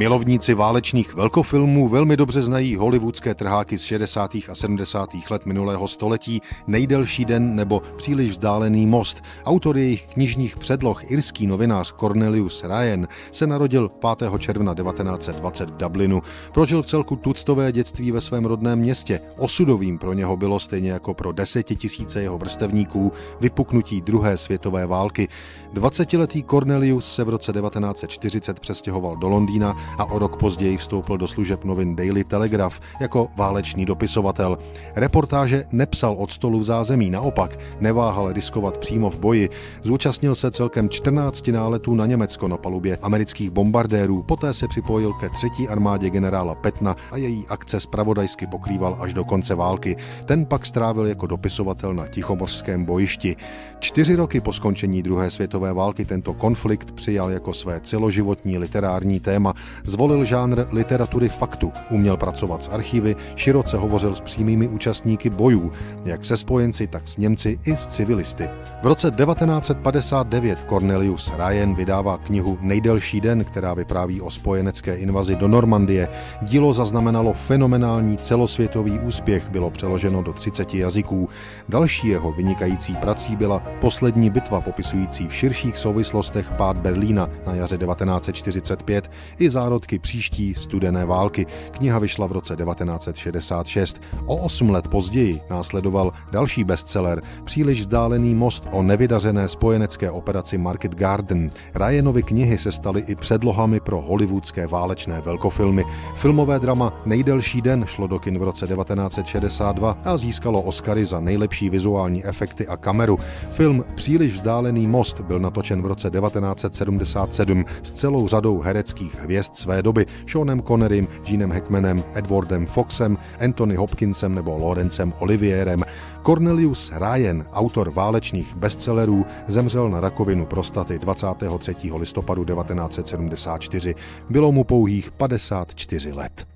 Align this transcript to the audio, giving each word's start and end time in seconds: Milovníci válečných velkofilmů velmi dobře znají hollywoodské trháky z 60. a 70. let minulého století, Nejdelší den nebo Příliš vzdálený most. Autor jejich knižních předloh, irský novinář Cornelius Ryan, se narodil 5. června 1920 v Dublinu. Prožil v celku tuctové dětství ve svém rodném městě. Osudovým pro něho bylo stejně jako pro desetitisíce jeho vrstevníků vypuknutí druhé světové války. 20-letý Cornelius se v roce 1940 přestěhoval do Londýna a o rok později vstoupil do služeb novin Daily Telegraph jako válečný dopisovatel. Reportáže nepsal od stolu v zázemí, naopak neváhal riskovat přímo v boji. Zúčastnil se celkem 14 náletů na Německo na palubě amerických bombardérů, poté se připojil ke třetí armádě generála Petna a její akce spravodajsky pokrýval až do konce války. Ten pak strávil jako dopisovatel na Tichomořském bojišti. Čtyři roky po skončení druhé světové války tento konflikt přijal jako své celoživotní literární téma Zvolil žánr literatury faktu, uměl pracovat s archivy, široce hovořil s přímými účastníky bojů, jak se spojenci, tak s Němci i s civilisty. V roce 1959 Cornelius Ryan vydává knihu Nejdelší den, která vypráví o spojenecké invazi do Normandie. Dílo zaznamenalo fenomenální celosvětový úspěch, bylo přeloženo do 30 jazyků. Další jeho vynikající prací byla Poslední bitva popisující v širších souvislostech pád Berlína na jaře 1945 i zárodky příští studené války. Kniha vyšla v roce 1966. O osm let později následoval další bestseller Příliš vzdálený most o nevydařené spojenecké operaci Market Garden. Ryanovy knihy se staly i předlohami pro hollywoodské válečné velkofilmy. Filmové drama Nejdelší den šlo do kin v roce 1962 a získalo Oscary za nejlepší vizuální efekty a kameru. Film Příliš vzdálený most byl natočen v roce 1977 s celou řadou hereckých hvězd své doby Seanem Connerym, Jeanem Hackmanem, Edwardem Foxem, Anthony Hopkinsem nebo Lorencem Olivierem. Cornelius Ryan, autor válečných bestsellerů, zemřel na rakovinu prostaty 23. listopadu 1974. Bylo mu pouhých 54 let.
Milovníci 0.00 0.54
válečných 0.54 1.14
velkofilmů 1.14 1.88
velmi 1.88 2.16
dobře 2.16 2.42
znají 2.42 2.76
hollywoodské 2.76 3.34
trháky 3.34 3.78
z 3.78 3.82
60. 3.82 4.34
a 4.34 4.54
70. 4.54 5.10
let 5.30 5.46
minulého 5.46 5.88
století, 5.88 6.40
Nejdelší 6.66 7.24
den 7.24 7.56
nebo 7.56 7.82
Příliš 7.96 8.30
vzdálený 8.30 8.86
most. 8.86 9.22
Autor 9.44 9.78
jejich 9.78 10.06
knižních 10.06 10.56
předloh, 10.56 11.10
irský 11.10 11.46
novinář 11.46 11.92
Cornelius 11.92 12.64
Ryan, 12.64 13.08
se 13.32 13.46
narodil 13.46 13.88
5. 14.18 14.32
června 14.38 14.74
1920 14.74 15.70
v 15.70 15.76
Dublinu. 15.76 16.22
Prožil 16.54 16.82
v 16.82 16.86
celku 16.86 17.16
tuctové 17.16 17.72
dětství 17.72 18.12
ve 18.12 18.20
svém 18.20 18.44
rodném 18.44 18.78
městě. 18.78 19.20
Osudovým 19.36 19.98
pro 19.98 20.12
něho 20.12 20.36
bylo 20.36 20.60
stejně 20.60 20.90
jako 20.90 21.14
pro 21.14 21.32
desetitisíce 21.32 22.22
jeho 22.22 22.38
vrstevníků 22.38 23.12
vypuknutí 23.40 24.00
druhé 24.00 24.38
světové 24.38 24.86
války. 24.86 25.28
20-letý 25.74 26.42
Cornelius 26.42 27.14
se 27.14 27.24
v 27.24 27.28
roce 27.28 27.52
1940 27.52 28.60
přestěhoval 28.60 29.16
do 29.16 29.28
Londýna 29.28 29.76
a 29.98 30.04
o 30.04 30.18
rok 30.18 30.36
později 30.36 30.76
vstoupil 30.76 31.18
do 31.18 31.28
služeb 31.28 31.64
novin 31.64 31.96
Daily 31.96 32.24
Telegraph 32.24 32.80
jako 33.00 33.28
válečný 33.36 33.86
dopisovatel. 33.86 34.58
Reportáže 34.96 35.64
nepsal 35.72 36.14
od 36.14 36.32
stolu 36.32 36.58
v 36.58 36.64
zázemí, 36.64 37.10
naopak 37.10 37.58
neváhal 37.80 38.32
riskovat 38.32 38.78
přímo 38.78 39.10
v 39.10 39.18
boji. 39.18 39.50
Zúčastnil 39.82 40.34
se 40.34 40.50
celkem 40.50 40.88
14 40.88 41.48
náletů 41.48 41.94
na 41.94 42.06
Německo 42.06 42.48
na 42.48 42.56
palubě 42.56 42.98
amerických 43.02 43.50
bombardérů, 43.50 44.22
poté 44.22 44.54
se 44.54 44.68
připojil 44.68 45.12
ke 45.12 45.28
třetí 45.28 45.68
armádě 45.68 46.10
generála 46.10 46.54
Petna 46.54 46.96
a 47.10 47.16
její 47.16 47.44
akce 47.48 47.80
spravodajsky 47.80 48.46
pokrýval 48.46 48.96
až 49.00 49.14
do 49.14 49.24
konce 49.24 49.54
války. 49.54 49.96
Ten 50.24 50.46
pak 50.46 50.66
strávil 50.66 51.06
jako 51.06 51.26
dopisovatel 51.26 51.94
na 51.94 52.06
Tichomořském 52.06 52.84
bojišti. 52.84 53.36
Čtyři 53.78 54.14
roky 54.14 54.40
po 54.40 54.52
skončení 54.52 55.02
druhé 55.02 55.30
světové 55.30 55.72
války 55.72 56.04
tento 56.04 56.34
konflikt 56.34 56.92
přijal 56.92 57.30
jako 57.30 57.52
své 57.52 57.80
celoživotní 57.80 58.58
literární 58.58 59.20
téma 59.20 59.54
Zvolil 59.84 60.24
žánr 60.24 60.66
literatury 60.72 61.28
faktu, 61.28 61.72
uměl 61.90 62.16
pracovat 62.16 62.62
s 62.62 62.68
archivy, 62.68 63.16
široce 63.36 63.76
hovořil 63.76 64.14
s 64.14 64.20
přímými 64.20 64.68
účastníky 64.68 65.30
bojů, 65.30 65.72
jak 66.04 66.24
se 66.24 66.36
spojenci, 66.36 66.86
tak 66.86 67.08
s 67.08 67.16
Němci 67.16 67.58
i 67.66 67.76
s 67.76 67.86
civilisty. 67.86 68.48
V 68.82 68.86
roce 68.86 69.10
1959 69.10 70.58
Cornelius 70.68 71.32
Ryan 71.36 71.74
vydává 71.74 72.18
knihu 72.18 72.58
Nejdelší 72.60 73.20
den, 73.20 73.44
která 73.44 73.74
vypráví 73.74 74.20
o 74.20 74.30
spojenecké 74.30 74.96
invazi 74.96 75.36
do 75.36 75.48
Normandie. 75.48 76.08
Dílo 76.42 76.72
zaznamenalo 76.72 77.32
fenomenální 77.32 78.18
celosvětový 78.18 78.98
úspěch, 78.98 79.50
bylo 79.50 79.70
přeloženo 79.70 80.22
do 80.22 80.32
30 80.32 80.74
jazyků. 80.74 81.28
Další 81.68 82.08
jeho 82.08 82.32
vynikající 82.32 82.96
prací 82.96 83.36
byla 83.36 83.62
Poslední 83.80 84.30
bitva 84.30 84.60
popisující 84.60 85.28
v 85.28 85.34
širších 85.34 85.78
souvislostech 85.78 86.50
pád 86.50 86.76
Berlína 86.76 87.28
na 87.46 87.54
jaře 87.54 87.78
1945 87.78 89.10
i 89.38 89.50
zárodky 89.60 89.98
příští 89.98 90.54
studené 90.54 91.06
války. 91.06 91.46
Kniha 91.70 91.98
vyšla 91.98 92.26
v 92.26 92.32
roce 92.32 92.56
1966. 92.56 94.00
O 94.26 94.36
osm 94.36 94.70
let 94.70 94.88
později 94.88 95.40
následoval 95.50 96.12
další 96.32 96.64
bestseller 96.64 97.22
Příliš 97.44 97.80
vzdálený 97.80 98.34
most 98.34 98.64
o 98.72 98.82
nevydařené 98.82 99.48
spojenecké 99.48 100.10
operaci 100.10 100.58
Market 100.58 100.94
Garden. 100.94 101.50
Ryanovy 101.74 102.22
knihy 102.22 102.58
se 102.58 102.72
staly 102.72 103.04
i 103.06 103.14
předlohami 103.14 103.80
pro 103.80 104.00
hollywoodské 104.00 104.66
válečné 104.66 105.20
velkofilmy. 105.20 105.84
Filmové 106.14 106.58
drama 106.58 106.92
Nejdelší 107.06 107.62
den 107.62 107.84
šlo 107.86 108.06
do 108.06 108.18
kin 108.18 108.38
v 108.38 108.42
roce 108.42 108.66
1962 108.66 109.98
a 110.04 110.16
získalo 110.16 110.62
Oscary 110.62 111.04
za 111.04 111.20
nejlepší 111.20 111.70
vizuální 111.70 112.24
efekty 112.24 112.66
a 112.66 112.76
kameru. 112.76 113.18
Film 113.50 113.84
Příliš 113.94 114.34
vzdálený 114.34 114.86
most 114.86 115.20
byl 115.20 115.38
natočen 115.38 115.82
v 115.82 115.86
roce 115.86 116.10
1977 116.10 117.64
s 117.82 117.92
celou 117.92 118.28
řadou 118.28 118.60
hereckých 118.60 119.20
hvězd 119.50 119.56
své 119.56 119.82
doby 119.82 120.06
Seanem 120.26 120.62
Connerym, 120.62 121.08
Jeanem 121.24 121.50
Hackmanem, 121.50 122.04
Edwardem 122.14 122.66
Foxem, 122.66 123.18
Anthony 123.40 123.74
Hopkinsem 123.74 124.34
nebo 124.34 124.58
Lorencem 124.58 125.12
Olivierem. 125.18 125.84
Cornelius 126.22 126.92
Ryan, 126.92 127.44
autor 127.52 127.90
válečných 127.90 128.54
bestsellerů, 128.56 129.26
zemřel 129.48 129.90
na 129.90 130.00
rakovinu 130.00 130.46
prostaty 130.46 130.98
23. 130.98 131.74
listopadu 131.96 132.44
1974. 132.44 133.94
Bylo 134.30 134.52
mu 134.52 134.64
pouhých 134.64 135.10
54 135.10 136.12
let. 136.12 136.46